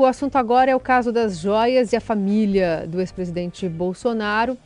O 0.00 0.06
assunto 0.06 0.36
agora 0.36 0.70
é 0.70 0.74
o 0.74 0.80
caso 0.80 1.12
das 1.12 1.38
joias 1.38 1.92
e 1.92 1.96
a 1.96 2.00
família 2.00 2.86
do 2.88 3.00
ex-presidente 3.00 3.68
Bolsonaro. 3.68 4.56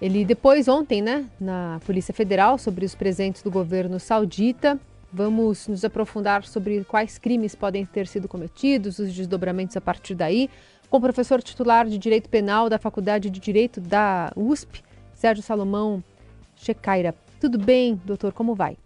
Ele 0.00 0.24
depois 0.24 0.68
ontem, 0.68 1.02
né, 1.02 1.26
na 1.40 1.80
Polícia 1.84 2.14
Federal 2.14 2.56
sobre 2.58 2.84
os 2.84 2.94
presentes 2.94 3.42
do 3.42 3.50
governo 3.50 3.98
saudita. 3.98 4.78
Vamos 5.12 5.66
nos 5.66 5.84
aprofundar 5.84 6.44
sobre 6.44 6.84
quais 6.84 7.18
crimes 7.18 7.56
podem 7.56 7.84
ter 7.84 8.06
sido 8.06 8.28
cometidos, 8.28 9.00
os 9.00 9.12
desdobramentos 9.12 9.76
a 9.76 9.80
partir 9.80 10.14
daí, 10.14 10.48
com 10.88 10.98
o 10.98 11.00
professor 11.00 11.42
titular 11.42 11.88
de 11.88 11.98
Direito 11.98 12.28
Penal 12.28 12.70
da 12.70 12.78
Faculdade 12.78 13.30
de 13.30 13.40
Direito 13.40 13.80
da 13.80 14.30
USP, 14.36 14.84
Sérgio 15.12 15.42
Salomão 15.42 16.00
Checaira. 16.54 17.16
Tudo 17.40 17.58
bem, 17.58 18.00
doutor? 18.04 18.32
Como 18.32 18.54
vai? 18.54 18.76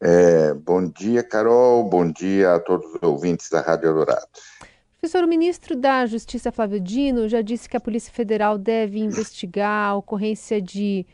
É, 0.00 0.54
bom 0.54 0.84
dia, 0.84 1.22
Carol. 1.22 1.84
Bom 1.84 2.10
dia 2.10 2.54
a 2.54 2.60
todos 2.60 2.86
os 2.94 3.02
ouvintes 3.02 3.50
da 3.50 3.60
Rádio 3.60 3.88
Eldorado. 3.88 4.26
Professor, 5.00 5.22
o 5.22 5.28
ministro 5.28 5.76
da 5.76 6.04
Justiça, 6.06 6.50
Flávio 6.50 6.80
Dino, 6.80 7.28
já 7.28 7.40
disse 7.40 7.68
que 7.68 7.76
a 7.76 7.80
Polícia 7.80 8.12
Federal 8.12 8.58
deve 8.58 8.98
investigar 8.98 9.90
a 9.90 9.94
ocorrência 9.94 10.60
de 10.60 11.06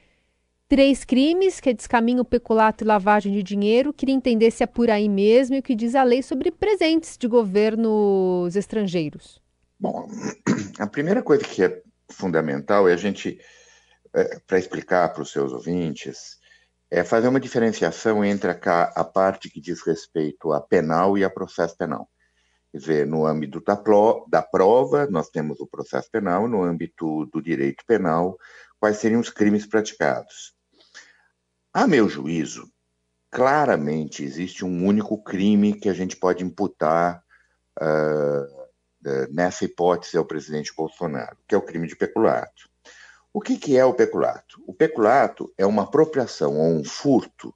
três 0.66 1.04
crimes, 1.04 1.60
que 1.60 1.68
é 1.68 1.72
descaminho, 1.74 2.24
peculato 2.24 2.82
e 2.82 2.86
lavagem 2.86 3.30
de 3.34 3.42
dinheiro. 3.42 3.92
Queria 3.92 4.14
entender 4.14 4.50
se 4.50 4.62
é 4.62 4.66
por 4.66 4.90
aí 4.90 5.06
mesmo 5.06 5.54
e 5.54 5.58
o 5.58 5.62
que 5.62 5.74
diz 5.74 5.94
a 5.94 6.02
lei 6.02 6.22
sobre 6.22 6.50
presentes 6.50 7.18
de 7.18 7.28
governos 7.28 8.56
estrangeiros. 8.56 9.38
Bom, 9.78 10.08
a 10.80 10.86
primeira 10.86 11.22
coisa 11.22 11.44
que 11.44 11.62
é 11.62 11.82
fundamental 12.10 12.88
é 12.88 12.94
a 12.94 12.96
gente, 12.96 13.38
é, 14.14 14.38
para 14.46 14.58
explicar 14.58 15.12
para 15.12 15.22
os 15.22 15.30
seus 15.30 15.52
ouvintes, 15.52 16.38
é 16.90 17.04
fazer 17.04 17.28
uma 17.28 17.38
diferenciação 17.38 18.24
entre 18.24 18.50
a, 18.50 18.82
a 18.96 19.04
parte 19.04 19.50
que 19.50 19.60
diz 19.60 19.82
respeito 19.82 20.52
a 20.54 20.60
penal 20.62 21.18
e 21.18 21.24
a 21.24 21.28
processo 21.28 21.76
penal. 21.76 22.08
Dizer, 22.74 23.06
no 23.06 23.24
âmbito 23.24 23.60
da, 23.60 23.80
da 24.26 24.42
prova, 24.42 25.06
nós 25.06 25.28
temos 25.28 25.60
o 25.60 25.66
processo 25.66 26.10
penal, 26.10 26.48
no 26.48 26.64
âmbito 26.64 27.24
do 27.26 27.40
direito 27.40 27.84
penal, 27.86 28.36
quais 28.80 28.96
seriam 28.96 29.20
os 29.20 29.30
crimes 29.30 29.64
praticados. 29.64 30.52
A 31.72 31.86
meu 31.86 32.08
juízo, 32.08 32.68
claramente 33.30 34.24
existe 34.24 34.64
um 34.64 34.84
único 34.84 35.22
crime 35.22 35.72
que 35.72 35.88
a 35.88 35.94
gente 35.94 36.16
pode 36.16 36.42
imputar 36.42 37.22
uh, 37.80 38.64
nessa 39.30 39.64
hipótese 39.64 40.16
ao 40.16 40.24
presidente 40.24 40.74
Bolsonaro, 40.76 41.36
que 41.46 41.54
é 41.54 41.58
o 41.58 41.62
crime 41.62 41.86
de 41.86 41.94
peculato. 41.94 42.68
O 43.32 43.40
que, 43.40 43.56
que 43.56 43.76
é 43.76 43.84
o 43.84 43.94
peculato? 43.94 44.60
O 44.66 44.74
peculato 44.74 45.52
é 45.56 45.64
uma 45.64 45.84
apropriação 45.84 46.58
ou 46.58 46.74
um 46.74 46.84
furto 46.84 47.54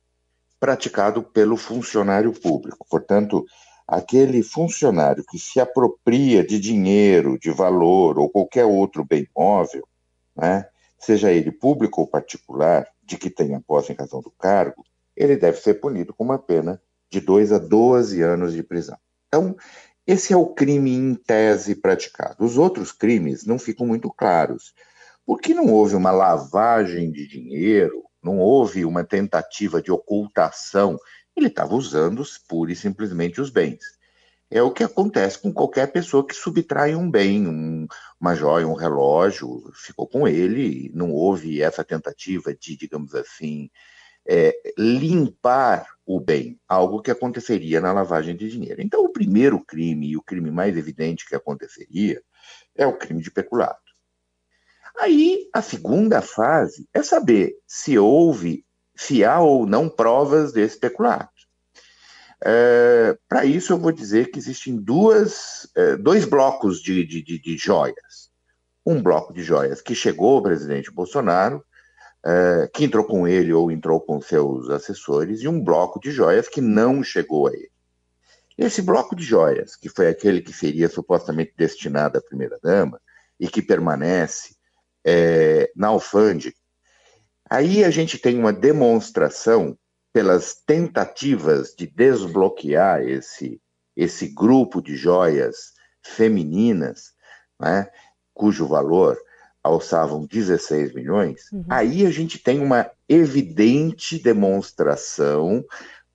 praticado 0.61 1.23
pelo 1.25 1.57
funcionário 1.57 2.33
público. 2.33 2.87
Portanto, 2.89 3.45
aquele 3.89 4.42
funcionário 4.42 5.25
que 5.25 5.39
se 5.39 5.58
apropria 5.58 6.47
de 6.47 6.61
dinheiro, 6.61 7.39
de 7.39 7.50
valor 7.50 8.19
ou 8.19 8.28
qualquer 8.28 8.67
outro 8.67 9.03
bem 9.03 9.27
móvel, 9.34 9.89
né, 10.36 10.69
seja 10.98 11.33
ele 11.33 11.50
público 11.50 12.03
ou 12.03 12.06
particular, 12.06 12.86
de 13.03 13.17
que 13.17 13.30
tenha 13.30 13.62
posse 13.67 13.92
em 13.92 13.97
razão 13.97 14.20
do 14.20 14.30
cargo, 14.30 14.84
ele 15.17 15.36
deve 15.36 15.58
ser 15.58 15.80
punido 15.80 16.12
com 16.12 16.22
uma 16.22 16.39
pena 16.39 16.80
de 17.11 17.19
2 17.20 17.53
a 17.53 17.58
12 17.58 18.20
anos 18.20 18.53
de 18.53 18.62
prisão. 18.62 18.98
Então, 19.27 19.56
esse 20.06 20.33
é 20.33 20.36
o 20.36 20.47
crime 20.47 20.91
em 20.91 21.14
tese 21.14 21.75
praticado. 21.75 22.45
Os 22.45 22.58
outros 22.58 22.92
crimes 22.92 23.47
não 23.47 23.58
ficam 23.58 23.86
muito 23.86 24.11
claros. 24.11 24.75
Porque 25.25 25.52
não 25.52 25.73
houve 25.73 25.95
uma 25.95 26.11
lavagem 26.11 27.11
de 27.11 27.27
dinheiro, 27.27 28.05
não 28.23 28.39
houve 28.39 28.84
uma 28.84 29.05
tentativa 29.05 29.80
de 29.80 29.92
ocultação 29.92 30.98
ele 31.39 31.48
estava 31.48 31.75
usando 31.75 32.22
pura 32.48 32.72
e 32.72 32.77
simplesmente 32.77 33.41
os 33.41 33.50
bens. 33.50 33.84
É 34.50 34.62
o 34.62 34.70
que 34.70 34.83
acontece 34.83 35.39
com 35.39 35.53
qualquer 35.53 35.92
pessoa 35.92 36.27
que 36.27 36.34
subtrai 36.34 36.95
um 36.95 37.11
bem, 37.11 37.47
um, 37.47 37.86
uma 38.19 38.34
joia, 38.34 38.67
um 38.67 38.75
relógio, 38.75 39.70
ficou 39.75 40.06
com 40.06 40.27
ele, 40.27 40.91
não 40.95 41.12
houve 41.12 41.61
essa 41.61 41.84
tentativa 41.84 42.55
de, 42.55 42.77
digamos 42.77 43.14
assim, 43.14 43.70
é, 44.27 44.55
limpar 44.79 45.86
o 46.07 46.18
bem, 46.18 46.58
algo 46.67 47.02
que 47.02 47.11
aconteceria 47.11 47.80
na 47.80 47.92
lavagem 47.92 48.34
de 48.34 48.51
dinheiro. 48.51 48.80
Então, 48.80 49.05
o 49.05 49.13
primeiro 49.13 49.63
crime, 49.63 50.08
e 50.08 50.17
o 50.17 50.23
crime 50.23 50.51
mais 50.51 50.77
evidente 50.77 51.27
que 51.27 51.34
aconteceria, 51.34 52.23
é 52.74 52.86
o 52.86 52.96
crime 52.96 53.23
de 53.23 53.30
peculato. 53.30 53.89
Aí, 54.98 55.48
a 55.52 55.63
segunda 55.63 56.20
fase 56.20 56.89
é 56.92 57.02
saber 57.02 57.57
se 57.67 57.98
houve 57.98 58.64
se 58.98 59.25
há 59.25 59.39
ou 59.41 59.64
não 59.64 59.89
provas 59.89 60.53
desse 60.53 60.77
peculato. 60.77 61.31
É, 62.45 63.17
Para 63.29 63.45
isso, 63.45 63.73
eu 63.73 63.79
vou 63.79 63.92
dizer 63.92 64.33
que 64.33 64.39
existem 64.39 64.77
duas, 64.77 65.69
é, 65.77 65.97
dois 65.97 66.25
blocos 66.25 66.83
de, 66.83 67.07
de, 67.07 67.23
de, 67.23 67.39
de, 67.39 67.57
joias. 67.57 68.29
Um 68.85 69.01
bloco 69.01 69.33
de 69.33 69.41
joias 69.41 69.81
que 69.81 69.95
chegou 69.95 70.35
ao 70.35 70.42
presidente 70.42 70.91
Bolsonaro, 70.91 71.64
é, 72.27 72.69
que 72.75 72.85
entrou 72.85 73.05
com 73.05 73.27
ele 73.27 73.53
ou 73.53 73.70
entrou 73.70 74.01
com 74.01 74.20
seus 74.20 74.69
assessores, 74.69 75.42
e 75.42 75.48
um 75.48 75.63
bloco 75.63 76.01
de 76.01 76.11
joias 76.11 76.48
que 76.48 76.61
não 76.61 77.01
chegou 77.01 77.47
a 77.47 77.53
ele. 77.53 77.70
Esse 78.58 78.83
bloco 78.83 79.14
de 79.14 79.23
joias, 79.23 79.77
que 79.77 79.89
foi 79.89 80.08
aquele 80.08 80.41
que 80.41 80.53
seria 80.53 80.89
supostamente 80.89 81.55
destinado 81.57 82.19
à 82.19 82.20
primeira-dama 82.20 83.01
e 83.39 83.47
que 83.47 83.63
permanece 83.63 84.57
é, 85.05 85.70
na 85.77 85.87
alfândega, 85.89 86.58
Aí 87.51 87.85
a 87.85 87.91
gente 87.91 88.19
tem 88.19 88.39
uma 88.39 88.53
demonstração 88.53 89.77
pelas 90.13 90.55
tentativas 90.55 91.75
de 91.77 91.86
desbloquear 91.86 93.03
esse, 93.03 93.61
esse 93.97 94.29
grupo 94.29 94.83
de 94.83 94.97
joias 94.97 95.73
femininas, 96.03 97.13
né, 97.61 97.89
cujo 98.35 98.67
valor 98.67 99.19
alçavam 99.63 100.25
16 100.25 100.95
milhões, 100.95 101.51
uhum. 101.53 101.64
aí 101.69 102.07
a 102.07 102.11
gente 102.11 102.39
tem 102.39 102.61
uma 102.61 102.91
evidente 103.08 104.19
demonstração 104.19 105.64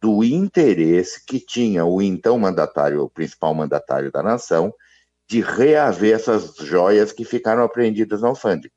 do 0.02 0.24
interesse 0.24 1.24
que 1.26 1.40
tinha 1.40 1.86
o 1.86 2.02
então 2.02 2.38
mandatário, 2.38 3.02
o 3.02 3.10
principal 3.10 3.54
mandatário 3.54 4.12
da 4.12 4.24
nação, 4.24 4.74
de 5.30 5.42
reaver 5.42 6.16
essas 6.16 6.56
joias 6.58 7.12
que 7.12 7.24
ficaram 7.24 7.64
apreendidas 7.64 8.22
na 8.22 8.28
alfândega. 8.28 8.74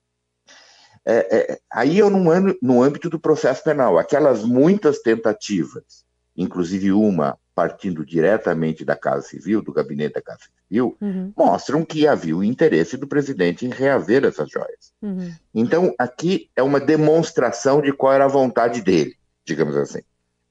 É, 1.09 1.37
é, 1.53 1.59
aí 1.73 1.99
eu 1.99 2.11
no, 2.11 2.21
no 2.61 2.83
âmbito 2.83 3.09
do 3.09 3.21
processo 3.21 3.63
penal, 3.63 3.97
aquelas 3.97 4.43
muitas 4.43 4.99
tentativas, 4.99 6.05
inclusive 6.37 6.91
uma 6.91 7.39
partindo 7.55 8.05
diretamente 8.05 8.85
da 8.85 8.95
Casa 8.95 9.23
Civil, 9.29 9.63
do 9.63 9.73
gabinete 9.73 10.15
da 10.15 10.21
Casa 10.21 10.41
Civil, 10.69 10.95
uhum. 11.01 11.33
mostram 11.35 11.87
que 11.87 12.07
havia 12.07 12.37
o 12.37 12.45
interesse 12.45 12.99
do 12.99 13.07
presidente 13.07 13.65
em 13.65 13.71
reaver 13.71 14.27
essas 14.27 14.51
joias. 14.51 14.93
Uhum. 15.01 15.33
Então, 15.55 15.95
aqui 15.99 16.51
é 16.55 16.63
uma 16.63 16.79
demonstração 16.79 17.81
de 17.81 17.95
qual 17.95 18.13
era 18.13 18.27
a 18.27 18.29
vontade 18.29 18.83
dele, 18.83 19.17
digamos 19.43 19.75
assim. 19.75 20.01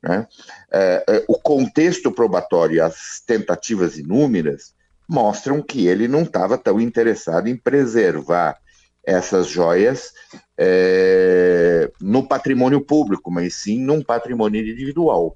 Né? 0.01 0.27
É, 0.71 1.03
é, 1.07 1.25
o 1.27 1.37
contexto 1.37 2.11
probatório 2.11 2.77
e 2.77 2.81
as 2.81 3.21
tentativas 3.23 3.99
inúmeras 3.99 4.73
mostram 5.07 5.61
que 5.61 5.85
ele 5.85 6.07
não 6.07 6.23
estava 6.23 6.57
tão 6.57 6.81
interessado 6.81 7.47
em 7.47 7.55
preservar 7.55 8.57
essas 9.05 9.47
joias 9.47 10.13
é, 10.57 11.91
no 12.01 12.27
patrimônio 12.27 12.81
público, 12.81 13.31
mas 13.31 13.55
sim 13.55 13.79
num 13.79 14.01
patrimônio 14.01 14.61
individual, 14.61 15.35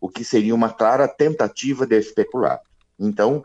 o 0.00 0.08
que 0.08 0.24
seria 0.24 0.54
uma 0.54 0.70
clara 0.70 1.06
tentativa 1.06 1.86
de 1.86 1.98
especular. 1.98 2.60
Então, 2.98 3.42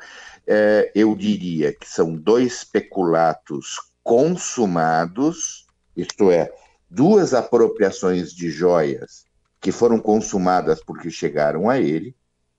é, 0.48 0.92
eu 0.96 1.16
diria 1.16 1.74
que 1.74 1.88
são 1.88 2.16
dois 2.16 2.64
peculatos 2.64 3.80
consumados, 4.04 5.66
isto 5.96 6.32
é, 6.32 6.52
duas 6.90 7.34
apropriações 7.34 8.32
de 8.32 8.50
joias 8.50 9.26
que 9.60 9.72
foram 9.72 10.00
consumadas 10.00 10.84
porque 10.84 11.10
chegaram 11.10 11.70
a 11.70 11.80
ele, 11.80 12.16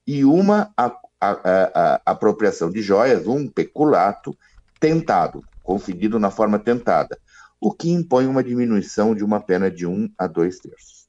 e 0.06 0.24
uma 0.24 0.72
a, 0.76 0.86
a, 1.20 1.30
a, 1.74 2.00
apropriação 2.04 2.70
de 2.70 2.82
joias, 2.82 3.26
um 3.26 3.48
peculato 3.48 4.36
tentado, 4.80 5.44
conferido 5.66 6.18
na 6.18 6.30
forma 6.30 6.60
tentada, 6.60 7.18
o 7.60 7.72
que 7.72 7.90
impõe 7.90 8.26
uma 8.26 8.42
diminuição 8.44 9.14
de 9.14 9.24
uma 9.24 9.40
pena 9.40 9.68
de 9.68 9.84
um 9.84 10.08
a 10.16 10.28
dois 10.28 10.60
terços. 10.60 11.08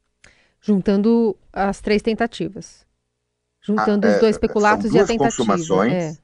Juntando 0.59 1.37
as 1.53 1.79
três 1.79 2.01
tentativas. 2.01 2.85
Juntando 3.61 4.07
ah, 4.07 4.11
os 4.11 4.19
dois 4.19 4.35
é, 4.35 4.39
peculatos 4.39 4.93
e 4.93 4.99
a 4.99 5.05
tentativa. 5.05 5.25
Consumações, 5.25 6.19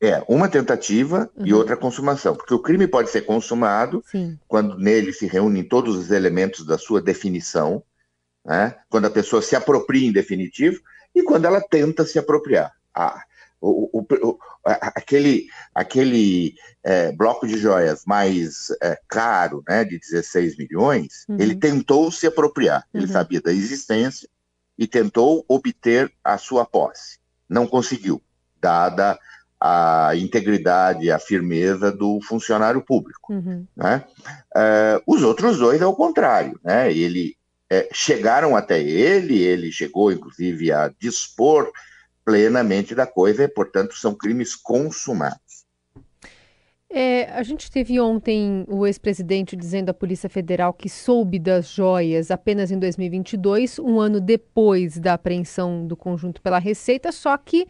é. 0.00 0.08
é, 0.08 0.24
uma 0.26 0.48
tentativa 0.48 1.30
uhum. 1.36 1.46
e 1.46 1.54
outra 1.54 1.76
consumação. 1.76 2.34
Porque 2.34 2.52
o 2.52 2.58
crime 2.58 2.88
pode 2.88 3.10
ser 3.10 3.22
consumado 3.22 4.02
Sim. 4.10 4.38
quando 4.48 4.76
nele 4.76 5.12
se 5.12 5.26
reúnem 5.26 5.62
todos 5.62 5.96
os 5.96 6.10
elementos 6.10 6.66
da 6.66 6.76
sua 6.76 7.00
definição, 7.00 7.82
né? 8.44 8.74
quando 8.90 9.04
a 9.04 9.10
pessoa 9.10 9.40
se 9.40 9.54
apropria 9.54 10.08
em 10.08 10.12
definitivo 10.12 10.80
e 11.14 11.22
quando 11.22 11.44
ela 11.44 11.60
tenta 11.60 12.04
se 12.04 12.18
apropriar. 12.18 12.72
Ah, 12.94 13.22
o, 13.62 14.00
o, 14.00 14.00
o, 14.00 14.38
aquele, 14.64 15.46
aquele 15.72 16.54
é, 16.82 17.12
bloco 17.12 17.46
de 17.46 17.56
joias 17.56 18.04
mais 18.04 18.68
é, 18.82 18.98
caro, 19.08 19.62
né, 19.68 19.84
de 19.84 19.98
16 19.98 20.58
milhões, 20.58 21.24
uhum. 21.28 21.36
ele 21.38 21.54
tentou 21.54 22.10
se 22.10 22.26
apropriar. 22.26 22.84
Ele 22.92 23.06
uhum. 23.06 23.12
sabia 23.12 23.40
da 23.40 23.52
existência 23.52 24.28
e 24.76 24.86
tentou 24.86 25.44
obter 25.46 26.12
a 26.24 26.36
sua 26.36 26.64
posse. 26.64 27.18
Não 27.48 27.66
conseguiu, 27.66 28.20
dada 28.60 29.18
a 29.60 30.16
integridade, 30.16 31.08
a 31.08 31.20
firmeza 31.20 31.92
do 31.92 32.20
funcionário 32.20 32.82
público. 32.82 33.32
Uhum. 33.32 33.64
Né? 33.76 34.04
Uh, 34.56 35.14
os 35.14 35.22
outros 35.22 35.58
dois 35.58 35.80
é 35.80 35.86
o 35.86 35.94
contrário. 35.94 36.58
Né? 36.64 36.92
Ele, 36.92 37.36
é, 37.70 37.88
chegaram 37.92 38.56
até 38.56 38.82
ele, 38.82 39.40
ele 39.40 39.70
chegou, 39.70 40.10
inclusive, 40.10 40.72
a 40.72 40.92
dispor 40.98 41.70
plenamente 42.24 42.94
da 42.94 43.06
coisa, 43.06 43.44
e, 43.44 43.48
portanto, 43.48 43.94
são 43.94 44.14
crimes 44.14 44.54
consumados. 44.54 45.62
É, 46.94 47.24
a 47.32 47.42
gente 47.42 47.70
teve 47.70 47.98
ontem 47.98 48.66
o 48.68 48.86
ex-presidente 48.86 49.56
dizendo 49.56 49.88
à 49.88 49.94
Polícia 49.94 50.28
Federal 50.28 50.74
que 50.74 50.90
soube 50.90 51.38
das 51.38 51.70
joias 51.70 52.30
apenas 52.30 52.70
em 52.70 52.78
2022, 52.78 53.78
um 53.78 53.98
ano 53.98 54.20
depois 54.20 54.98
da 54.98 55.14
apreensão 55.14 55.86
do 55.86 55.96
conjunto 55.96 56.42
pela 56.42 56.58
Receita, 56.58 57.10
só 57.10 57.34
que 57.38 57.66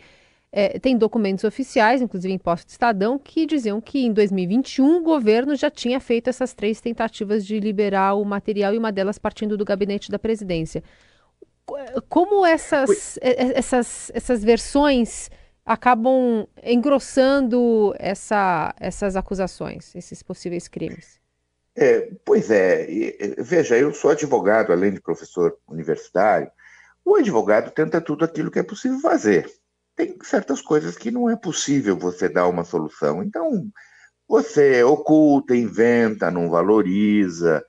é, 0.51 0.77
tem 0.79 0.99
documentos 0.99 1.45
oficiais, 1.45 2.03
inclusive 2.03 2.35
em 2.35 2.39
posto 2.39 2.67
de 2.67 2.73
Estadão, 2.73 3.17
que 3.17 3.47
diziam 3.47 3.81
que 3.81 4.05
em 4.05 4.13
2021 4.13 4.99
o 4.99 5.03
governo 5.03 5.55
já 5.55 5.71
tinha 5.71 6.01
feito 6.01 6.29
essas 6.29 6.53
três 6.53 6.81
tentativas 6.81 7.47
de 7.47 7.61
liberar 7.61 8.15
o 8.15 8.25
material 8.25 8.75
e 8.75 8.79
uma 8.79 8.91
delas 8.91 9.19
partindo 9.19 9.57
do 9.57 9.65
gabinete 9.65 10.11
da 10.11 10.19
presidência. 10.19 10.83
Como 12.09 12.45
essas, 12.45 13.19
essas, 13.21 14.11
essas 14.15 14.43
versões 14.43 15.31
acabam 15.65 16.47
engrossando 16.63 17.95
essa, 17.99 18.75
essas 18.81 19.17
acusações, 19.17 19.95
esses 19.95 20.23
possíveis 20.23 20.69
crimes? 20.69 21.21
É, 21.75 22.11
pois 22.25 22.51
é, 22.51 22.87
veja, 23.39 23.79
eu 23.79 23.95
sou 23.95 24.11
advogado, 24.11 24.73
além 24.73 24.93
de 24.93 25.01
professor 25.01 25.57
universitário. 25.67 26.51
O 27.05 27.17
advogado 27.17 27.71
tenta 27.71 28.01
tudo 28.01 28.25
aquilo 28.25 28.51
que 28.51 28.59
é 28.59 28.63
possível 28.63 29.01
fazer. 29.01 29.51
Tem 29.97 30.17
certas 30.23 30.61
coisas 30.61 30.97
que 30.97 31.11
não 31.11 31.31
é 31.31 31.37
possível 31.37 31.97
você 31.97 32.29
dar 32.29 32.47
uma 32.49 32.65
solução. 32.65 33.23
Então, 33.23 33.67
você 34.29 34.83
oculta, 34.83 35.55
inventa, 35.57 36.31
não 36.31 36.51
valoriza. 36.51 37.65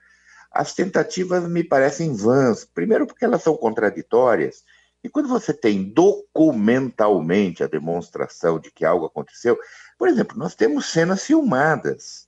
As 0.54 0.72
tentativas 0.72 1.48
me 1.48 1.64
parecem 1.64 2.14
vãs. 2.14 2.64
Primeiro, 2.64 3.06
porque 3.06 3.24
elas 3.24 3.42
são 3.42 3.56
contraditórias. 3.56 4.62
E 5.02 5.08
quando 5.08 5.28
você 5.28 5.52
tem 5.52 5.82
documentalmente 5.82 7.62
a 7.62 7.66
demonstração 7.66 8.58
de 8.58 8.70
que 8.70 8.84
algo 8.84 9.04
aconteceu, 9.04 9.58
por 9.98 10.08
exemplo, 10.08 10.38
nós 10.38 10.54
temos 10.54 10.86
cenas 10.86 11.24
filmadas. 11.24 12.26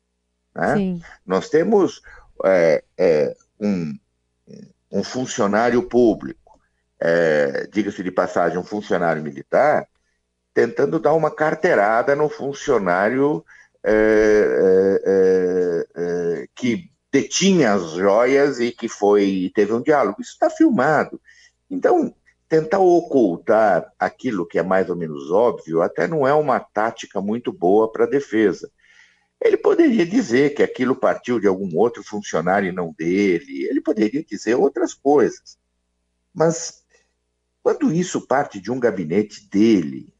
Né? 0.54 1.00
Nós 1.24 1.48
temos 1.48 2.02
é, 2.44 2.84
é, 2.98 3.36
um, 3.60 3.98
um, 4.90 5.04
funcionário 5.04 5.82
público, 5.82 6.60
é, 7.00 7.66
diga-se 7.72 8.02
de 8.02 8.10
passagem, 8.10 8.58
um 8.58 8.64
funcionário 8.64 9.22
militar, 9.22 9.88
tentando 10.52 10.98
dar 10.98 11.12
uma 11.12 11.30
carteirada 11.30 12.16
no 12.16 12.28
funcionário 12.28 13.44
é, 13.84 15.04
é, 15.04 15.86
é, 15.94 16.48
que 16.54 16.90
detinha 17.16 17.72
as 17.72 17.92
joias 17.92 18.60
e 18.60 18.70
que 18.70 18.88
foi 18.88 19.50
teve 19.54 19.72
um 19.72 19.80
diálogo. 19.80 20.20
Isso 20.20 20.32
está 20.32 20.50
filmado. 20.50 21.18
Então, 21.70 22.14
tentar 22.48 22.78
ocultar 22.78 23.90
aquilo 23.98 24.46
que 24.46 24.58
é 24.58 24.62
mais 24.62 24.90
ou 24.90 24.96
menos 24.96 25.30
óbvio 25.30 25.80
até 25.80 26.06
não 26.06 26.26
é 26.26 26.34
uma 26.34 26.60
tática 26.60 27.20
muito 27.20 27.50
boa 27.52 27.90
para 27.90 28.04
a 28.04 28.08
defesa. 28.08 28.70
Ele 29.40 29.56
poderia 29.56 30.06
dizer 30.06 30.54
que 30.54 30.62
aquilo 30.62 30.94
partiu 30.94 31.40
de 31.40 31.46
algum 31.46 31.76
outro 31.76 32.02
funcionário 32.02 32.68
e 32.68 32.72
não 32.72 32.94
dele, 32.96 33.64
ele 33.64 33.80
poderia 33.80 34.22
dizer 34.22 34.54
outras 34.54 34.92
coisas. 34.92 35.58
Mas 36.34 36.84
quando 37.62 37.92
isso 37.92 38.26
parte 38.26 38.60
de 38.60 38.70
um 38.70 38.78
gabinete 38.78 39.48
dele, 39.48 40.12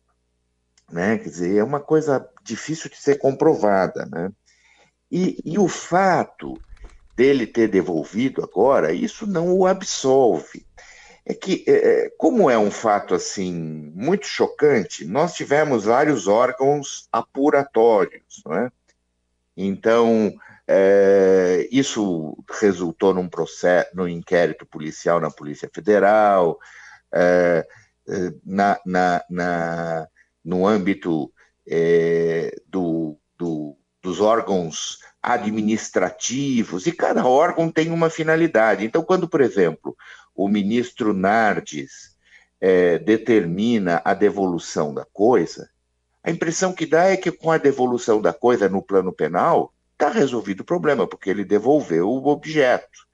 né, 0.90 1.18
quer 1.18 1.28
dizer, 1.28 1.56
é 1.56 1.64
uma 1.64 1.80
coisa 1.80 2.26
difícil 2.42 2.90
de 2.90 2.96
ser 2.96 3.18
comprovada. 3.18 4.06
Né? 4.06 4.32
E, 5.10 5.38
e 5.44 5.58
o 5.58 5.68
fato 5.68 6.58
dele 7.16 7.46
ter 7.46 7.68
devolvido 7.68 8.44
agora, 8.44 8.92
isso 8.92 9.26
não 9.26 9.56
o 9.56 9.66
absolve 9.66 10.66
é 11.26 11.34
que, 11.34 11.64
é, 11.66 11.72
é, 11.72 12.10
como 12.16 12.48
é 12.48 12.56
um 12.56 12.70
fato 12.70 13.12
assim 13.12 13.52
muito 13.96 14.26
chocante, 14.26 15.04
nós 15.04 15.34
tivemos 15.34 15.84
vários 15.84 16.28
órgãos 16.28 17.08
apuratórios, 17.10 18.42
não 18.46 18.54
é? 18.54 18.70
Então, 19.56 20.32
é, 20.68 21.68
isso 21.72 22.38
resultou 22.60 23.12
num 23.12 23.28
processo, 23.28 23.90
no 23.92 24.08
inquérito 24.08 24.64
policial 24.64 25.18
na 25.18 25.28
Polícia 25.28 25.68
Federal, 25.74 26.60
é, 27.12 27.66
é 28.08 28.32
na, 28.44 28.78
na, 28.86 29.24
na, 29.28 30.08
no 30.44 30.64
âmbito 30.64 31.32
é, 31.66 32.54
do, 32.68 33.18
do, 33.36 33.76
dos 34.00 34.20
órgãos 34.20 35.00
administrativos, 35.26 36.86
e 36.86 36.92
cada 36.92 37.26
órgão 37.26 37.68
tem 37.68 37.90
uma 37.90 38.08
finalidade. 38.08 38.84
Então, 38.84 39.02
quando, 39.02 39.28
por 39.28 39.40
exemplo, 39.40 39.96
o 40.32 40.46
ministro 40.46 41.12
Nardes 41.12 42.16
é, 42.60 43.00
determina 43.00 44.00
a 44.04 44.14
devolução 44.14 44.94
da 44.94 45.04
coisa, 45.04 45.68
a 46.22 46.30
impressão 46.30 46.72
que 46.72 46.86
dá 46.86 47.06
é 47.06 47.16
que 47.16 47.32
com 47.32 47.50
a 47.50 47.58
devolução 47.58 48.22
da 48.22 48.32
coisa 48.32 48.68
no 48.68 48.80
plano 48.80 49.12
penal, 49.12 49.74
está 49.92 50.10
resolvido 50.10 50.60
o 50.60 50.64
problema, 50.64 51.08
porque 51.08 51.28
ele 51.28 51.44
devolveu 51.44 52.08
o 52.08 52.28
objeto, 52.28 53.06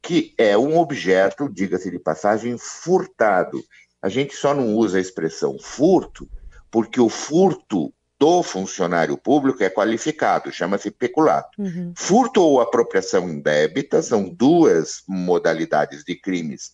que 0.00 0.34
é 0.38 0.56
um 0.56 0.78
objeto, 0.78 1.50
diga-se 1.50 1.90
de 1.90 1.98
passagem, 1.98 2.56
furtado. 2.56 3.62
A 4.00 4.08
gente 4.08 4.34
só 4.34 4.54
não 4.54 4.74
usa 4.74 4.96
a 4.96 5.00
expressão 5.00 5.58
furto, 5.58 6.26
porque 6.70 6.98
o 7.00 7.10
furto 7.10 7.92
do 8.22 8.40
funcionário 8.40 9.18
público 9.18 9.64
é 9.64 9.68
qualificado, 9.68 10.52
chama-se 10.52 10.92
peculato. 10.92 11.60
Uhum. 11.60 11.92
Furto 11.96 12.40
ou 12.40 12.60
apropriação 12.60 13.28
indébita 13.28 14.00
são 14.00 14.28
duas 14.28 15.02
modalidades 15.08 16.04
de 16.04 16.14
crimes 16.14 16.72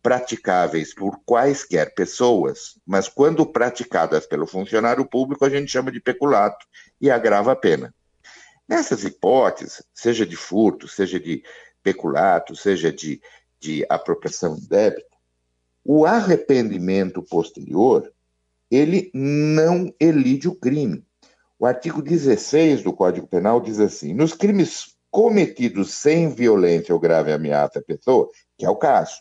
praticáveis 0.00 0.94
por 0.94 1.18
quaisquer 1.26 1.92
pessoas, 1.96 2.78
mas 2.86 3.08
quando 3.08 3.44
praticadas 3.44 4.24
pelo 4.24 4.46
funcionário 4.46 5.04
público, 5.04 5.44
a 5.44 5.50
gente 5.50 5.68
chama 5.68 5.90
de 5.90 5.98
peculato 5.98 6.64
e 7.00 7.10
agrava 7.10 7.50
a 7.50 7.56
pena. 7.56 7.92
Nessas 8.68 9.02
hipóteses, 9.02 9.82
seja 9.92 10.24
de 10.24 10.36
furto, 10.36 10.86
seja 10.86 11.18
de 11.18 11.42
peculato, 11.82 12.54
seja 12.54 12.92
de, 12.92 13.20
de 13.58 13.84
apropriação 13.88 14.56
indébita, 14.56 15.16
o 15.84 16.06
arrependimento 16.06 17.20
posterior 17.20 18.08
ele 18.74 19.10
não 19.14 19.92
elide 20.00 20.48
o 20.48 20.54
crime. 20.54 21.04
O 21.58 21.66
artigo 21.66 22.02
16 22.02 22.82
do 22.82 22.92
Código 22.92 23.26
Penal 23.26 23.60
diz 23.60 23.78
assim: 23.78 24.12
nos 24.12 24.34
crimes 24.34 24.94
cometidos 25.10 25.94
sem 25.94 26.28
violência 26.28 26.92
ou 26.92 27.00
grave 27.00 27.32
ameaça 27.32 27.78
à 27.78 27.82
pessoa, 27.82 28.28
que 28.58 28.66
é 28.66 28.70
o 28.70 28.76
caso, 28.76 29.14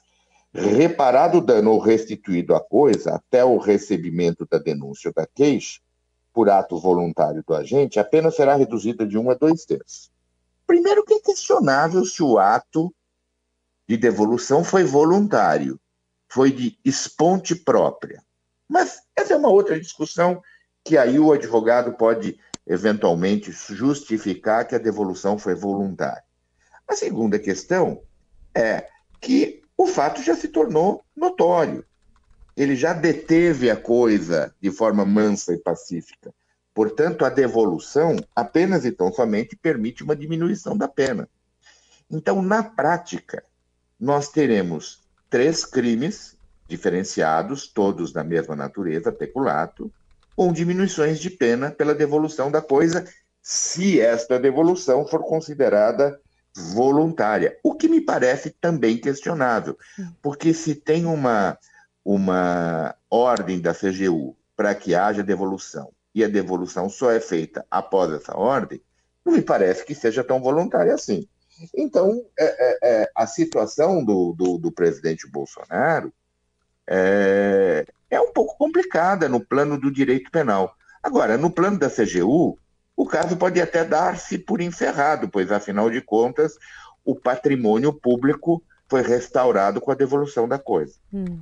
reparado 0.51 1.37
o 1.37 1.41
dano 1.41 1.71
ou 1.71 1.79
restituído 1.79 2.55
a 2.55 2.59
coisa 2.59 3.15
até 3.15 3.45
o 3.45 3.57
recebimento 3.57 4.47
da 4.49 4.57
denúncia 4.57 5.09
ou 5.09 5.13
da 5.13 5.27
queixa, 5.27 5.79
por 6.33 6.49
ato 6.49 6.79
voluntário 6.79 7.43
do 7.47 7.53
agente, 7.53 7.99
a 7.99 8.03
pena 8.03 8.31
será 8.31 8.55
reduzida 8.55 9.05
de 9.05 9.17
um 9.17 9.29
a 9.29 9.35
dois 9.35 9.65
terços. 9.65 10.11
Primeiro, 10.65 11.05
que 11.05 11.13
é 11.13 11.19
questionável 11.19 12.03
se 12.05 12.23
o 12.23 12.39
ato 12.39 12.93
de 13.87 13.95
devolução 13.95 14.63
foi 14.63 14.83
voluntário, 14.83 15.79
foi 16.27 16.51
de 16.51 16.79
esponte 16.83 17.53
própria. 17.53 18.23
Mas 18.67 19.02
essa 19.15 19.33
é 19.33 19.37
uma 19.37 19.49
outra 19.49 19.79
discussão 19.79 20.41
que 20.83 20.97
aí 20.97 21.19
o 21.19 21.31
advogado 21.31 21.93
pode 21.93 22.37
eventualmente 22.67 23.51
justificar 23.51 24.67
que 24.67 24.75
a 24.75 24.79
devolução 24.79 25.37
foi 25.37 25.55
voluntária. 25.55 26.23
A 26.87 26.95
segunda 26.95 27.39
questão 27.39 28.01
é 28.53 28.87
que 29.19 29.63
o 29.77 29.87
fato 29.87 30.21
já 30.21 30.35
se 30.35 30.47
tornou 30.47 31.03
notório. 31.15 31.85
Ele 32.55 32.75
já 32.75 32.93
deteve 32.93 33.69
a 33.69 33.75
coisa 33.75 34.53
de 34.61 34.69
forma 34.69 35.05
mansa 35.05 35.53
e 35.53 35.57
pacífica. 35.57 36.33
Portanto, 36.73 37.25
a 37.25 37.29
devolução 37.29 38.15
apenas 38.35 38.85
e 38.85 38.91
tão 38.91 39.11
somente 39.11 39.55
permite 39.55 40.03
uma 40.03 40.15
diminuição 40.15 40.77
da 40.77 40.87
pena. 40.87 41.27
Então, 42.09 42.41
na 42.41 42.63
prática, 42.63 43.43
nós 43.99 44.29
teremos 44.29 45.01
três 45.29 45.65
crimes 45.65 46.37
diferenciados, 46.73 47.67
todos 47.67 48.11
da 48.11 48.23
mesma 48.23 48.55
natureza, 48.55 49.11
peculato, 49.11 49.93
com 50.35 50.51
diminuições 50.51 51.19
de 51.19 51.29
pena 51.29 51.69
pela 51.69 51.93
devolução 51.93 52.49
da 52.49 52.63
coisa, 52.63 53.05
se 53.39 54.01
esta 54.01 54.39
devolução 54.39 55.05
for 55.05 55.23
considerada 55.23 56.19
voluntária, 56.73 57.59
o 57.63 57.75
que 57.75 57.87
me 57.87 58.01
parece 58.01 58.49
também 58.49 58.97
questionável, 58.97 59.77
porque 60.19 60.51
se 60.51 60.73
tem 60.73 61.05
uma, 61.05 61.57
uma 62.03 62.95
ordem 63.07 63.61
da 63.61 63.73
CGU 63.73 64.35
para 64.55 64.73
que 64.73 64.95
haja 64.95 65.21
devolução 65.21 65.91
e 66.15 66.23
a 66.23 66.27
devolução 66.27 66.89
só 66.89 67.11
é 67.11 67.19
feita 67.19 67.63
após 67.69 68.11
essa 68.11 68.35
ordem, 68.35 68.81
não 69.23 69.33
me 69.33 69.43
parece 69.43 69.85
que 69.85 69.93
seja 69.93 70.23
tão 70.23 70.41
voluntária 70.41 70.93
assim. 70.93 71.27
Então, 71.75 72.25
é, 72.37 72.45
é, 72.45 72.77
é, 72.83 73.11
a 73.15 73.27
situação 73.27 74.03
do, 74.03 74.33
do, 74.33 74.57
do 74.57 74.71
presidente 74.71 75.27
Bolsonaro 75.27 76.11
é, 76.87 77.85
é 78.09 78.21
um 78.21 78.31
pouco 78.31 78.57
complicada 78.57 79.27
no 79.29 79.39
plano 79.39 79.79
do 79.79 79.91
direito 79.91 80.31
penal. 80.31 80.75
Agora, 81.01 81.37
no 81.37 81.51
plano 81.51 81.77
da 81.77 81.89
CGU, 81.89 82.57
o 82.95 83.05
caso 83.05 83.35
pode 83.37 83.59
até 83.59 83.83
dar-se 83.83 84.37
por 84.37 84.61
encerrado, 84.61 85.27
pois, 85.27 85.51
afinal 85.51 85.89
de 85.89 86.01
contas, 86.01 86.57
o 87.03 87.15
patrimônio 87.15 87.91
público 87.91 88.63
foi 88.87 89.01
restaurado 89.01 89.81
com 89.81 89.91
a 89.91 89.95
devolução 89.95 90.47
da 90.47 90.59
coisa. 90.59 90.93
Hum. 91.11 91.39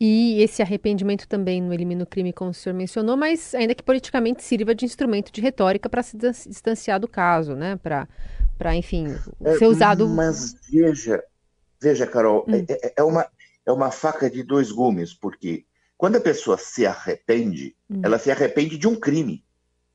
E 0.00 0.40
esse 0.42 0.62
arrependimento 0.62 1.26
também 1.26 1.60
não 1.60 1.72
elimina 1.72 2.04
o 2.04 2.06
crime, 2.06 2.32
como 2.32 2.50
o 2.50 2.54
senhor 2.54 2.74
mencionou, 2.74 3.16
mas 3.16 3.52
ainda 3.52 3.74
que 3.74 3.82
politicamente 3.82 4.44
sirva 4.44 4.72
de 4.72 4.84
instrumento 4.84 5.32
de 5.32 5.40
retórica 5.40 5.88
para 5.88 6.04
se 6.04 6.16
distanciar 6.16 7.00
do 7.00 7.08
caso, 7.08 7.56
né? 7.56 7.76
Para, 7.76 8.76
enfim, 8.76 9.08
é, 9.44 9.56
ser 9.56 9.66
usado. 9.66 10.08
Mas 10.08 10.54
veja, 10.70 11.24
veja, 11.80 12.06
Carol, 12.06 12.44
hum. 12.46 12.54
é, 12.54 12.64
é, 12.70 12.92
é, 12.98 13.02
uma, 13.02 13.26
é 13.68 13.72
uma 13.72 13.90
faca 13.90 14.30
de 14.30 14.42
dois 14.42 14.72
gumes, 14.72 15.12
porque 15.12 15.66
quando 15.98 16.16
a 16.16 16.20
pessoa 16.20 16.56
se 16.56 16.86
arrepende, 16.86 17.76
hum. 17.90 18.00
ela 18.02 18.18
se 18.18 18.30
arrepende 18.30 18.78
de 18.78 18.88
um 18.88 18.96
crime. 18.96 19.44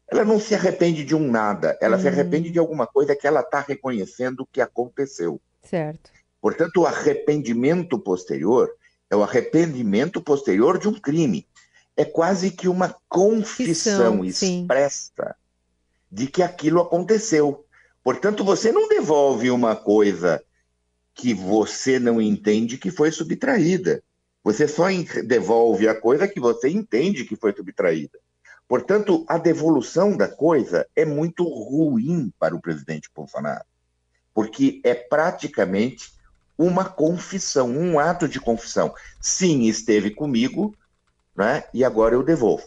Ela 0.08 0.24
não 0.24 0.40
se 0.40 0.54
arrepende 0.54 1.04
de 1.04 1.16
um 1.16 1.32
nada, 1.32 1.76
ela 1.82 1.98
hum. 1.98 2.00
se 2.00 2.08
arrepende 2.08 2.52
de 2.52 2.60
alguma 2.60 2.86
coisa 2.86 3.16
que 3.16 3.26
ela 3.26 3.40
está 3.40 3.62
reconhecendo 3.62 4.48
que 4.52 4.62
aconteceu. 4.62 5.42
Certo. 5.64 6.12
Portanto, 6.40 6.82
o 6.82 6.86
arrependimento 6.86 7.98
posterior 7.98 8.70
é 9.10 9.16
o 9.16 9.24
arrependimento 9.24 10.22
posterior 10.22 10.78
de 10.78 10.88
um 10.88 10.94
crime. 10.94 11.48
É 11.98 12.06
quase 12.06 12.52
que 12.52 12.68
uma 12.68 12.96
confissão 13.10 14.24
expressa 14.24 15.36
de 16.12 16.28
que 16.28 16.44
aquilo 16.44 16.80
aconteceu. 16.80 17.66
Portanto, 18.04 18.44
você 18.44 18.72
não 18.72 18.88
devolve 18.88 19.50
uma 19.50 19.76
coisa 19.76 20.44
que 21.14 21.34
você 21.34 22.00
não 22.00 22.22
entende 22.22 22.78
que 22.78 22.92
foi 22.92 23.12
subtraída. 23.12 24.04
Você 24.44 24.68
só 24.68 24.88
devolve 25.26 25.88
a 25.88 26.00
coisa 26.00 26.28
que 26.28 26.40
você 26.40 26.70
entende 26.70 27.24
que 27.24 27.36
foi 27.36 27.54
subtraída. 27.56 28.20
Portanto, 28.68 29.24
a 29.28 29.38
devolução 29.38 30.18
da 30.18 30.28
coisa 30.28 30.88
é 30.96 31.06
muito 31.06 31.44
ruim 31.44 32.34
para 32.40 32.56
o 32.56 32.62
presidente 32.62 33.10
Bolsonaro, 33.14 33.64
porque 34.34 34.82
é 34.84 34.94
praticamente 34.96 36.14
uma 36.58 36.86
confissão, 36.86 37.70
um 37.70 38.00
ato 38.00 38.28
de 38.28 38.40
confissão. 38.40 38.94
Sim, 39.22 39.64
esteve 39.64 40.12
comigo, 40.12 40.76
né? 41.36 41.64
E 41.74 41.84
agora 41.84 42.16
eu 42.16 42.24
devolvo. 42.24 42.66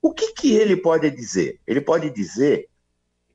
O 0.00 0.12
que, 0.12 0.32
que 0.32 0.54
ele 0.54 0.76
pode 0.76 1.10
dizer? 1.10 1.58
Ele 1.66 1.80
pode 1.80 2.10
dizer 2.10 2.68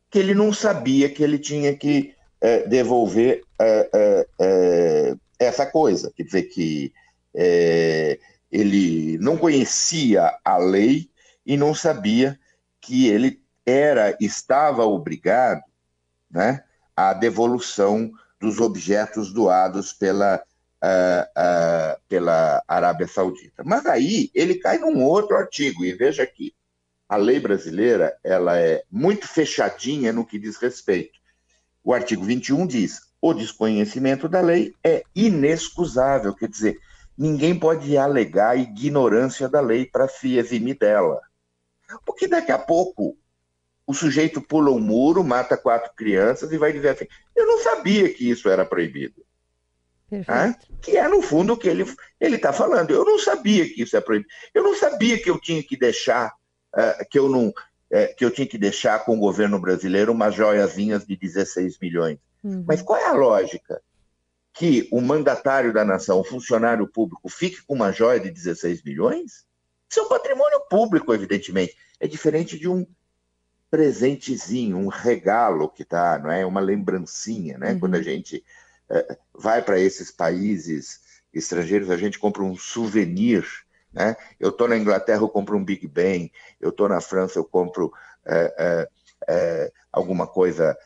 que 0.09 0.19
ele 0.19 0.33
não 0.33 0.53
sabia 0.53 1.09
que 1.09 1.23
ele 1.23 1.37
tinha 1.37 1.75
que 1.75 2.15
é, 2.43 2.67
devolver 2.67 3.41
é, 3.57 3.89
é, 3.93 4.27
é 4.39 5.15
essa 5.39 5.65
coisa. 5.65 6.11
Quer 6.15 6.23
dizer 6.23 6.43
que 6.43 6.93
é, 7.33 8.19
ele 8.51 9.17
não 9.17 9.37
conhecia 9.37 10.37
a 10.43 10.57
lei 10.57 11.09
e 11.45 11.55
não 11.55 11.73
sabia 11.73 12.37
que 12.81 13.07
ele 13.07 13.41
era, 13.65 14.15
estava 14.19 14.85
obrigado, 14.85 15.63
né, 16.29 16.63
à 16.95 17.13
devolução 17.13 18.11
dos 18.39 18.59
objetos 18.59 19.31
doados 19.31 19.93
pela, 19.93 20.35
uh, 20.83 21.23
uh, 21.39 22.01
pela 22.09 22.61
Arábia 22.67 23.07
Saudita. 23.07 23.63
Mas 23.63 23.85
aí 23.85 24.29
ele 24.35 24.55
cai 24.55 24.77
num 24.77 25.01
outro 25.01 25.37
artigo, 25.37 25.85
e 25.85 25.93
veja 25.93 26.23
aqui, 26.23 26.53
a 27.07 27.15
lei 27.15 27.39
brasileira 27.39 28.17
ela 28.21 28.59
é 28.59 28.83
muito 28.91 29.27
fechadinha 29.27 30.11
no 30.11 30.25
que 30.25 30.37
diz 30.37 30.57
respeito. 30.57 31.22
O 31.83 31.93
artigo 31.93 32.23
21 32.23 32.65
diz: 32.65 33.01
o 33.21 33.33
desconhecimento 33.33 34.27
da 34.27 34.41
lei 34.41 34.73
é 34.83 35.03
inexcusável, 35.15 36.33
quer 36.33 36.47
dizer, 36.47 36.79
ninguém 37.17 37.57
pode 37.57 37.97
alegar 37.97 38.57
ignorância 38.57 39.47
da 39.47 39.61
lei 39.61 39.85
para 39.85 40.07
se 40.07 40.37
eximir 40.37 40.77
dela. 40.77 41.21
Porque 42.05 42.27
daqui 42.27 42.51
a 42.51 42.57
pouco 42.57 43.17
o 43.85 43.93
sujeito 43.93 44.41
pula 44.41 44.71
um 44.71 44.79
muro, 44.79 45.23
mata 45.23 45.57
quatro 45.57 45.93
crianças 45.95 46.51
e 46.51 46.57
vai 46.57 46.71
dizer 46.71 46.89
assim: 46.89 47.07
eu 47.35 47.45
não 47.45 47.59
sabia 47.59 48.11
que 48.13 48.29
isso 48.29 48.49
era 48.49 48.65
proibido. 48.65 49.23
Ah, 50.27 50.53
que 50.81 50.97
é, 50.97 51.07
no 51.07 51.21
fundo, 51.21 51.53
o 51.53 51.57
que 51.57 51.67
ele 51.67 51.85
está 52.21 52.53
falando. 52.53 52.91
Eu 52.91 53.03
não 53.03 53.17
sabia 53.17 53.67
que 53.67 53.81
isso 53.81 53.97
é 53.97 54.01
proibido. 54.01 54.29
Eu 54.53 54.63
não 54.63 54.75
sabia 54.75 55.19
que 55.21 55.29
eu 55.29 55.39
tinha 55.39 55.63
que 55.63 55.75
deixar, 55.75 56.31
uh, 56.75 57.09
que 57.09 57.17
eu 57.17 57.27
não. 57.27 57.51
Uh, 57.93 58.15
que 58.15 58.25
eu 58.25 58.31
tinha 58.31 58.47
que 58.47 58.57
deixar 58.57 59.05
com 59.05 59.15
o 59.15 59.19
governo 59.19 59.59
brasileiro 59.59 60.13
umas 60.13 60.33
joiazinhas 60.33 61.05
de 61.05 61.15
16 61.15 61.77
milhões. 61.79 62.17
Uhum. 62.43 62.65
Mas 62.67 62.81
qual 62.81 62.97
é 62.97 63.05
a 63.05 63.13
lógica? 63.13 63.83
Que 64.51 64.87
o 64.91 64.99
mandatário 64.99 65.71
da 65.71 65.85
nação, 65.85 66.19
o 66.19 66.23
funcionário 66.23 66.87
público, 66.87 67.29
fique 67.29 67.61
com 67.61 67.75
uma 67.75 67.91
joia 67.91 68.19
de 68.19 68.31
16 68.31 68.81
milhões? 68.81 69.45
Isso 69.87 69.99
é 69.99 70.03
um 70.03 70.09
patrimônio 70.09 70.59
público, 70.69 71.13
evidentemente. 71.13 71.77
É 71.99 72.07
diferente 72.07 72.57
de 72.57 72.67
um 72.67 72.83
presentezinho, 73.69 74.77
um 74.77 74.87
regalo 74.87 75.69
que 75.69 75.85
tá, 75.85 76.19
não 76.19 76.31
é? 76.31 76.45
Uma 76.45 76.61
lembrancinha, 76.61 77.57
né? 77.57 77.73
Uhum. 77.73 77.79
Quando 77.79 77.95
a 77.95 77.97
uhum. 77.97 78.03
gente 78.03 78.43
é, 78.89 79.17
vai 79.33 79.61
para 79.61 79.79
esses 79.79 80.11
países 80.11 80.99
estrangeiros, 81.33 81.89
a 81.89 81.97
gente 81.97 82.19
compra 82.19 82.43
um 82.43 82.55
souvenir, 82.55 83.45
né? 83.93 84.15
Eu 84.39 84.49
estou 84.49 84.67
na 84.67 84.77
Inglaterra, 84.77 85.21
eu 85.21 85.29
compro 85.29 85.57
um 85.57 85.63
Big 85.63 85.87
Ben, 85.87 86.31
eu 86.59 86.69
estou 86.69 86.89
na 86.89 86.99
França, 86.99 87.39
eu 87.39 87.45
compro 87.45 87.93
é, 88.25 88.87
é, 89.27 89.71
alguma 89.91 90.27
coisa 90.27 90.77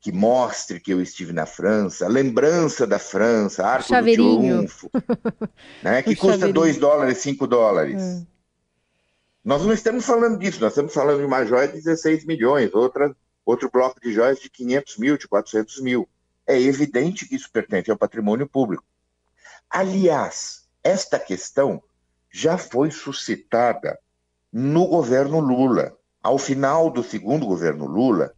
que 0.00 0.10
mostre 0.12 0.80
que 0.80 0.92
eu 0.92 1.00
estive 1.00 1.32
na 1.32 1.46
França, 1.46 2.08
lembrança 2.08 2.86
da 2.86 2.98
França, 2.98 3.64
Arco 3.64 3.88
do 3.88 4.02
Triunfo, 4.02 4.90
né? 5.82 6.02
que 6.02 6.16
custa 6.16 6.52
2 6.52 6.78
dólares, 6.78 7.18
5 7.18 7.46
dólares. 7.46 8.02
Hum. 8.02 8.26
Nós 9.44 9.64
não 9.64 9.72
estamos 9.72 10.04
falando 10.04 10.38
disso, 10.38 10.60
nós 10.60 10.72
estamos 10.72 10.92
falando 10.92 11.20
de 11.20 11.24
uma 11.24 11.44
joia 11.44 11.68
de 11.68 11.74
16 11.74 12.26
milhões, 12.26 12.72
outra, 12.74 13.14
outro 13.46 13.70
bloco 13.70 14.00
de 14.00 14.12
joias 14.12 14.38
de 14.38 14.50
500 14.50 14.98
mil, 14.98 15.16
de 15.16 15.26
400 15.26 15.80
mil. 15.80 16.08
É 16.46 16.60
evidente 16.60 17.26
que 17.26 17.34
isso 17.34 17.50
pertence 17.50 17.90
ao 17.90 17.96
patrimônio 17.96 18.46
público. 18.46 18.84
Aliás, 19.70 20.66
esta 20.82 21.18
questão 21.18 21.82
já 22.30 22.58
foi 22.58 22.90
suscitada 22.90 23.98
no 24.52 24.86
governo 24.86 25.40
Lula. 25.40 25.96
Ao 26.22 26.38
final 26.38 26.90
do 26.90 27.02
segundo 27.02 27.46
governo 27.46 27.86
Lula, 27.86 28.34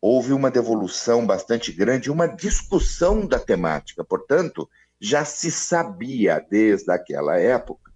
houve 0.00 0.32
uma 0.32 0.50
devolução 0.50 1.26
bastante 1.26 1.72
grande, 1.72 2.10
uma 2.10 2.26
discussão 2.26 3.26
da 3.26 3.38
temática. 3.38 4.04
Portanto, 4.04 4.68
já 5.00 5.24
se 5.24 5.50
sabia 5.50 6.44
desde 6.50 6.90
aquela 6.90 7.38
época 7.38 7.92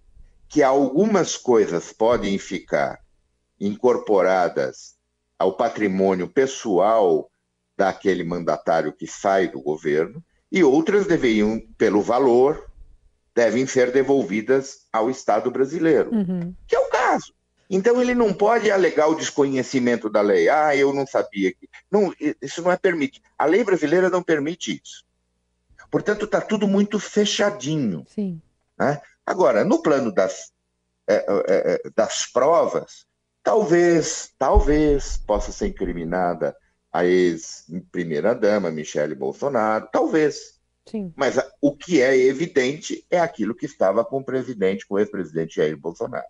que 0.47 0.63
algumas 0.63 1.37
coisas 1.37 1.93
podem 1.93 2.37
ficar 2.37 2.99
incorporadas 3.59 4.95
ao 5.37 5.55
patrimônio 5.55 6.27
pessoal 6.27 7.29
daquele 7.77 8.23
mandatário 8.23 8.91
que 8.91 9.07
sai 9.07 9.47
do 9.47 9.61
governo 9.61 10.23
e 10.51 10.63
outras 10.63 11.05
deveriam, 11.05 11.61
pelo 11.77 12.01
valor, 12.01 12.68
devem 13.39 13.65
ser 13.65 13.89
devolvidas 13.93 14.81
ao 14.91 15.09
Estado 15.09 15.49
brasileiro, 15.49 16.13
uhum. 16.13 16.53
que 16.67 16.75
é 16.75 16.79
o 16.79 16.89
caso. 16.89 17.33
Então 17.69 18.01
ele 18.01 18.13
não 18.13 18.33
pode 18.33 18.69
alegar 18.69 19.07
o 19.07 19.15
desconhecimento 19.15 20.09
da 20.09 20.19
lei. 20.19 20.49
Ah, 20.49 20.75
eu 20.75 20.93
não 20.93 21.07
sabia 21.07 21.53
que. 21.53 21.69
Não, 21.89 22.13
isso 22.41 22.61
não 22.61 22.69
é 22.69 22.75
permitido. 22.75 23.23
A 23.37 23.45
lei 23.45 23.63
brasileira 23.63 24.09
não 24.09 24.21
permite 24.21 24.81
isso. 24.83 25.05
Portanto, 25.89 26.25
está 26.25 26.41
tudo 26.41 26.67
muito 26.67 26.99
fechadinho. 26.99 28.05
Sim. 28.13 28.41
Né? 28.77 28.99
Agora, 29.25 29.63
no 29.63 29.81
plano 29.81 30.11
das, 30.13 30.51
é, 31.07 31.15
é, 31.15 31.25
é, 31.47 31.89
das 31.95 32.25
provas, 32.25 33.05
talvez, 33.41 34.33
talvez 34.37 35.15
possa 35.25 35.53
ser 35.53 35.67
incriminada 35.67 36.53
a 36.91 37.05
ex-primeira-dama, 37.05 38.69
Michele 38.69 39.15
Bolsonaro, 39.15 39.87
talvez. 39.93 40.58
Sim. 40.89 41.13
Mas 41.15 41.37
o 41.61 41.75
que 41.75 42.01
é 42.01 42.17
evidente 42.17 43.05
é 43.09 43.19
aquilo 43.19 43.55
que 43.55 43.65
estava 43.65 44.03
com 44.03 44.17
o 44.17 44.23
presidente, 44.23 44.87
com 44.87 44.95
o 44.95 44.99
ex-presidente 44.99 45.55
Jair 45.57 45.77
Bolsonaro. 45.77 46.25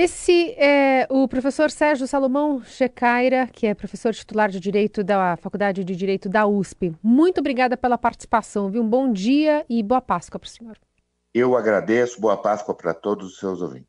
Esse 0.00 0.52
é 0.52 1.08
o 1.10 1.26
professor 1.26 1.72
Sérgio 1.72 2.06
Salomão 2.06 2.62
Checaira, 2.62 3.48
que 3.52 3.66
é 3.66 3.74
professor 3.74 4.14
titular 4.14 4.48
de 4.48 4.60
Direito 4.60 5.02
da 5.02 5.36
Faculdade 5.36 5.82
de 5.82 5.96
Direito 5.96 6.28
da 6.28 6.46
USP. 6.46 6.94
Muito 7.02 7.40
obrigada 7.40 7.76
pela 7.76 7.98
participação, 7.98 8.70
viu? 8.70 8.80
Um 8.80 8.88
bom 8.88 9.12
dia 9.12 9.66
e 9.68 9.82
boa 9.82 10.00
Páscoa 10.00 10.38
para 10.38 10.46
o 10.46 10.50
senhor. 10.50 10.78
Eu 11.34 11.56
agradeço. 11.56 12.20
Boa 12.20 12.36
Páscoa 12.36 12.76
para 12.76 12.94
todos 12.94 13.32
os 13.32 13.38
seus 13.40 13.60
ouvintes. 13.60 13.87